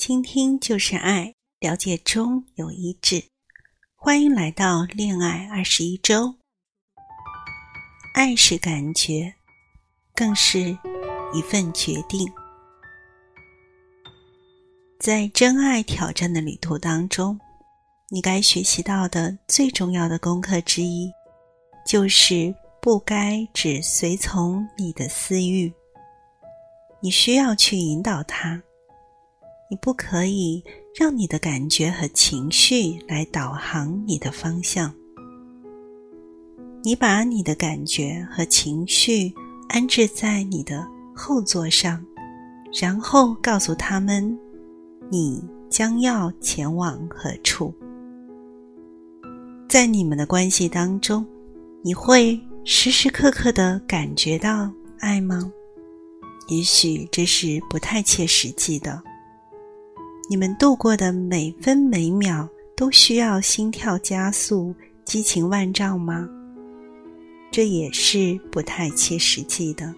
[0.00, 3.22] 倾听就是爱，了解中有一致。
[3.94, 6.36] 欢迎来到恋爱二十一周。
[8.14, 9.34] 爱是感觉，
[10.14, 10.58] 更是
[11.34, 12.26] 一份决定。
[14.98, 17.38] 在真爱挑战的旅途当中，
[18.08, 21.12] 你该学习到的最重要的功课之一，
[21.86, 25.70] 就是不该只随从你的私欲。
[27.02, 28.62] 你需要去引导他。
[29.70, 30.60] 你不可以
[30.92, 34.92] 让你的感觉和情绪来导航你的方向。
[36.82, 39.32] 你把你的感觉和情绪
[39.68, 42.04] 安置在你的后座上，
[42.80, 44.36] 然后告诉他们
[45.08, 47.72] 你将要前往何处。
[49.68, 51.24] 在你们的关系当中，
[51.80, 55.52] 你会时时刻刻的感觉到爱吗？
[56.48, 59.00] 也许这是不太切实际的。
[60.30, 64.72] 你们度过的每分每秒都需要心跳加速、
[65.04, 66.28] 激情万丈吗？
[67.50, 69.92] 这也是不太切实际的。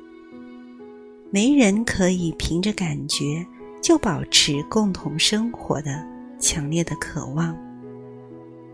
[1.30, 3.46] 没人可以凭着感觉
[3.82, 6.02] 就保持共同生活的
[6.40, 7.54] 强烈的渴望，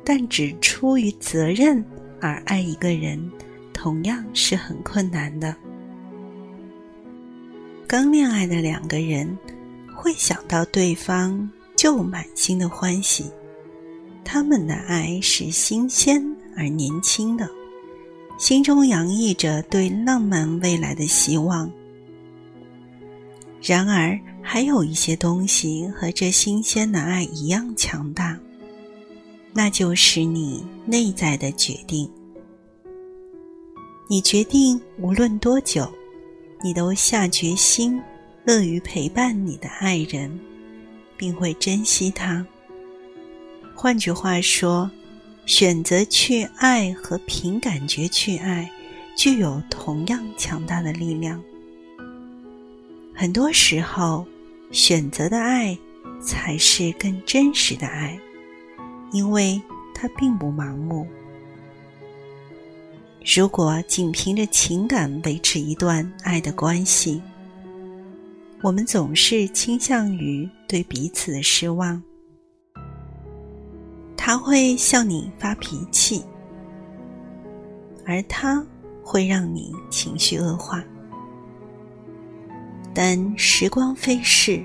[0.05, 1.85] 但只出于责任
[2.21, 3.21] 而爱一个人，
[3.75, 5.57] 同样是很困难的。
[7.85, 9.37] 刚恋爱的两个人。
[10.01, 13.25] 会想到对方就满心的欢喜，
[14.25, 16.25] 他们的爱是新鲜
[16.57, 17.51] 而年轻的，
[18.39, 21.69] 心中洋溢着对浪漫未来的希望。
[23.61, 28.39] 然而，还有一些东西和这新鲜的爱一样强大，
[29.53, 32.09] 那就是你内在的决定。
[34.09, 35.93] 你决定无论多久，
[36.63, 38.01] 你都下决心。
[38.49, 40.41] 乐于陪伴你的爱人，
[41.19, 42.47] 并会珍惜他。
[43.75, 44.91] 换句话说，
[45.45, 48.71] 选择去爱和凭感觉去爱，
[49.15, 51.39] 具有同样强大的力量。
[53.15, 54.25] 很多时候，
[54.71, 55.77] 选择的爱
[56.19, 58.19] 才是更真实的爱，
[59.13, 59.61] 因为
[59.95, 61.07] 它并不盲目。
[63.37, 67.21] 如果仅凭着情感维持一段爱的关系，
[68.61, 72.03] 我们总是倾向于对彼此的失望。
[74.17, 76.25] 他会向你发脾气，
[78.05, 78.65] 而他
[79.03, 80.85] 会让你情绪恶化。
[82.93, 84.63] 但时光飞逝，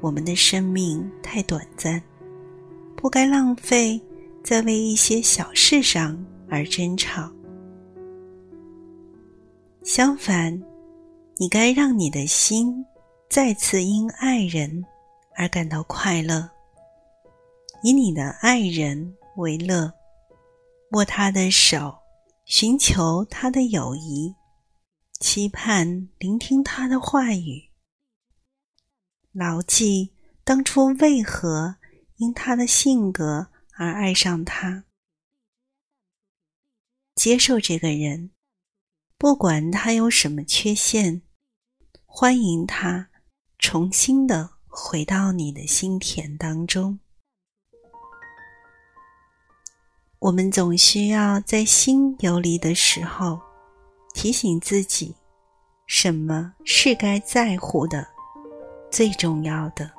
[0.00, 2.00] 我们的生命太短暂，
[2.94, 4.00] 不该浪费
[4.44, 6.16] 在为一些小事上
[6.48, 7.28] 而争吵。
[9.82, 10.56] 相反，
[11.36, 12.72] 你该让你的心。
[13.34, 14.84] 再次因爱人
[15.34, 16.48] 而感到快乐，
[17.82, 19.92] 以你的爱人为乐，
[20.92, 21.98] 握他的手，
[22.44, 24.36] 寻求他的友谊，
[25.18, 27.72] 期盼聆听他的话语，
[29.32, 30.14] 牢记
[30.44, 31.78] 当初为何
[32.18, 34.84] 因他的性格而爱上他，
[37.16, 38.30] 接受这个人，
[39.18, 41.22] 不管他有什么缺陷，
[42.06, 43.10] 欢迎他。
[43.66, 46.98] 重新的回到你的心田当中。
[50.18, 53.40] 我们总需要在心游离的时候，
[54.12, 55.14] 提醒自己，
[55.86, 58.06] 什么是该在乎的、
[58.90, 59.90] 最重要的。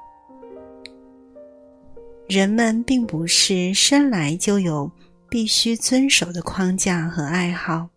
[2.30, 4.92] 人们并不是生来就有
[5.28, 7.90] 必须遵守的框架和爱好。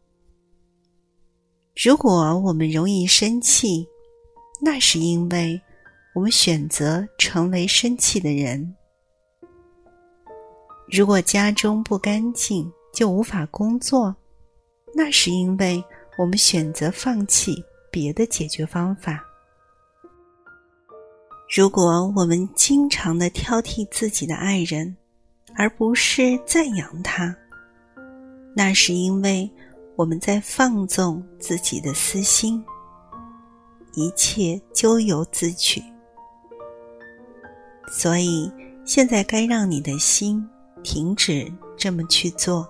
[1.77, 3.87] 如果我们容易生气，
[4.61, 5.61] 那是因为
[6.15, 8.75] 我们选择成为生气的人。
[10.91, 14.15] 如果家中不干净就无法工作，
[14.95, 15.83] 那是因为
[16.19, 19.23] 我们选择放弃别的解决方法。
[21.55, 24.97] 如果我们经常的挑剔自己的爱人，
[25.55, 27.35] 而不是赞扬他，
[28.57, 29.49] 那是因为
[29.95, 32.63] 我们在放纵自己的私心。
[33.99, 35.83] 一切咎由自取，
[37.91, 38.49] 所以
[38.85, 40.49] 现在该让你的心
[40.85, 42.65] 停止这么去做，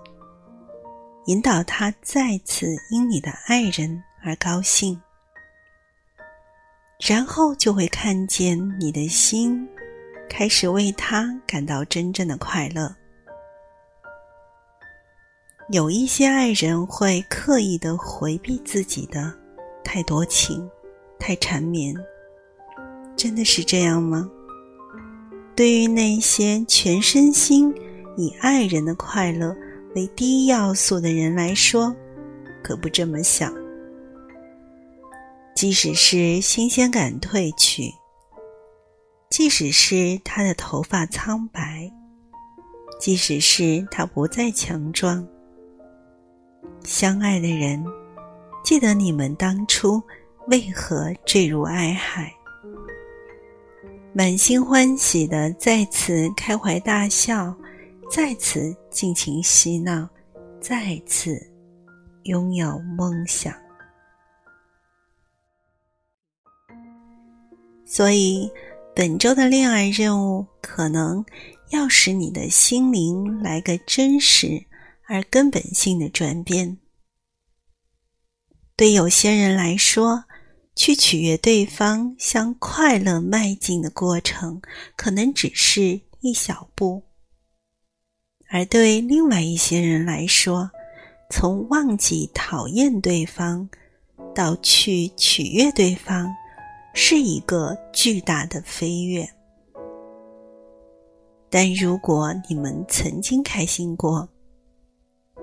[1.26, 4.98] 引导他再次因你的爱人而高兴，
[7.06, 9.68] 然后就会看见你的心
[10.30, 12.96] 开始为他感到真正的快乐。
[15.68, 19.30] 有一些爱人会刻意的回避自己的
[19.84, 20.66] 太多情。
[21.18, 21.94] 太缠绵，
[23.16, 24.28] 真的是这样吗？
[25.56, 27.74] 对于那些全身心
[28.16, 29.56] 以爱人的快乐
[29.96, 31.94] 为第一要素的人来说，
[32.62, 33.52] 可不这么想。
[35.56, 37.92] 即使是新鲜感褪去，
[39.28, 41.90] 即使是他的头发苍白，
[43.00, 45.26] 即使是他不再强壮，
[46.84, 47.84] 相爱的人，
[48.62, 50.00] 记得你们当初
[50.50, 52.32] 为何坠入爱海，
[54.14, 57.54] 满心欢喜的再次开怀大笑，
[58.10, 60.08] 再次尽情嬉闹，
[60.58, 61.38] 再次
[62.22, 63.54] 拥有梦想。
[67.84, 68.50] 所以，
[68.94, 71.22] 本周的恋爱任务可能
[71.72, 74.64] 要使你的心灵来个真实
[75.06, 76.78] 而根本性的转变。
[78.76, 80.24] 对有些人来说，
[80.78, 84.62] 去取悦对方向快乐迈进的过程，
[84.96, 87.02] 可能只是一小步；
[88.48, 90.70] 而对另外一些人来说，
[91.30, 93.68] 从忘记讨厌对方
[94.32, 96.32] 到去取悦对方。
[96.94, 99.28] 是一个巨大的飞跃，
[101.48, 104.28] 但如果你们曾经开心过，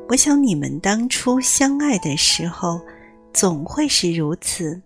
[0.10, 2.82] 我想你们当初相爱的时候
[3.34, 4.82] 总会是如此，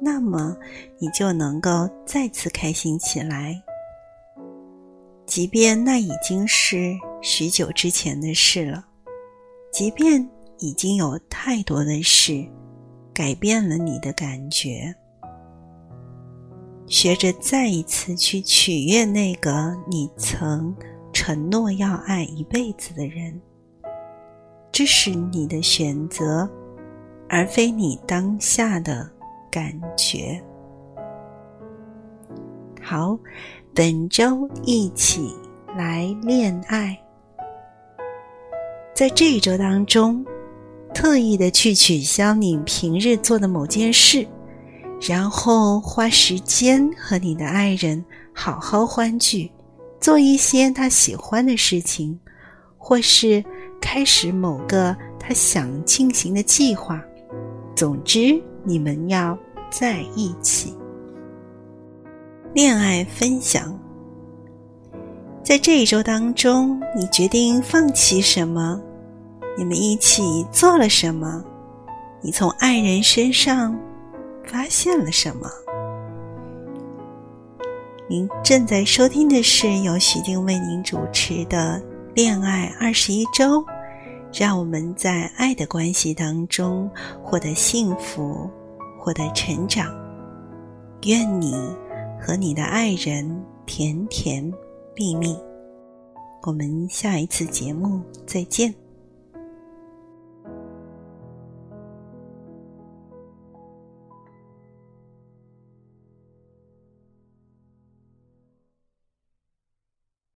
[0.00, 0.56] 那么
[0.98, 3.62] 你就能够再次开心起来，
[5.26, 8.84] 即便那已经是许久之前的事了，
[9.70, 10.26] 即便
[10.58, 12.44] 已经有太多的事
[13.12, 14.94] 改变了你的感觉。
[16.86, 20.74] 学着再一次去取悦那个你曾
[21.12, 23.40] 承诺要爱一辈子的人，
[24.72, 26.50] 这是你的选择，
[27.28, 29.08] 而非你当下的
[29.50, 30.40] 感觉。
[32.82, 33.18] 好，
[33.74, 35.34] 本周一起
[35.76, 36.98] 来恋爱，
[38.94, 40.24] 在这一周当中，
[40.94, 44.26] 特意的去取消你平日做的某件事。
[45.00, 48.04] 然后花时间和你的爱人
[48.34, 49.50] 好好欢聚，
[49.98, 52.18] 做一些他喜欢的事情，
[52.76, 53.42] 或是
[53.80, 57.02] 开始某个他想进行的计划。
[57.74, 59.38] 总之，你们要
[59.70, 60.74] 在一起。
[62.54, 63.78] 恋爱分享，
[65.42, 68.80] 在这一周当中，你决定放弃什么？
[69.56, 71.44] 你们一起做了什么？
[72.20, 73.78] 你从爱人身上。
[74.46, 75.48] 发现了什么？
[78.08, 81.80] 您正在收听的是由徐静为您主持的
[82.14, 83.62] 《恋爱二十一周》，
[84.32, 86.90] 让我们在爱的关系当中
[87.22, 88.48] 获得幸福，
[88.98, 89.92] 获得成长。
[91.04, 91.54] 愿你
[92.20, 94.42] 和你的爱人甜甜
[94.94, 95.36] 蜜蜜。
[96.42, 98.74] 我们下一次节目再见。